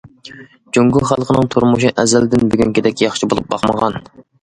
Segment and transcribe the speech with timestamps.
[0.77, 4.05] جۇڭگو خەلقىنىڭ تۇرمۇشى ئەزەلدىن بۈگۈنكىدەك ياخشى بولۇپ باقمىغان.